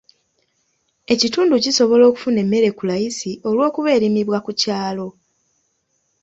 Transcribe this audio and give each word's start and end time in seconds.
Ekitundu 1.13 1.55
kisobola 1.63 2.03
okufuna 2.07 2.37
emmere 2.43 2.69
ku 2.77 2.83
layisi 2.89 3.31
olw'okuba 3.49 3.89
erimibwa 3.97 4.37
ku 4.45 4.51
kyalo. 4.61 5.07